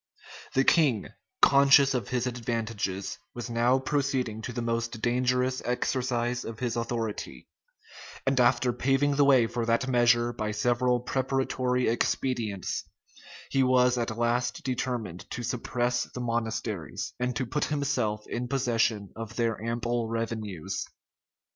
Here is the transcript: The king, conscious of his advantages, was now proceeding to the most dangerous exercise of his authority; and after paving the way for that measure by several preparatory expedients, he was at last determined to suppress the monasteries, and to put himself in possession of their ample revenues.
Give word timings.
The 0.55 0.63
king, 0.63 1.09
conscious 1.43 1.93
of 1.93 2.09
his 2.09 2.25
advantages, 2.25 3.19
was 3.35 3.51
now 3.51 3.77
proceeding 3.77 4.41
to 4.41 4.51
the 4.51 4.59
most 4.63 4.99
dangerous 4.99 5.61
exercise 5.63 6.43
of 6.43 6.57
his 6.57 6.75
authority; 6.75 7.47
and 8.25 8.39
after 8.39 8.73
paving 8.73 9.15
the 9.15 9.23
way 9.23 9.45
for 9.45 9.63
that 9.67 9.87
measure 9.87 10.33
by 10.33 10.53
several 10.53 11.01
preparatory 11.01 11.87
expedients, 11.87 12.83
he 13.51 13.61
was 13.61 13.95
at 13.99 14.17
last 14.17 14.63
determined 14.63 15.29
to 15.29 15.43
suppress 15.43 16.05
the 16.15 16.19
monasteries, 16.19 17.13
and 17.19 17.35
to 17.35 17.45
put 17.45 17.65
himself 17.65 18.25
in 18.25 18.47
possession 18.47 19.09
of 19.15 19.35
their 19.35 19.63
ample 19.63 20.07
revenues. 20.09 20.83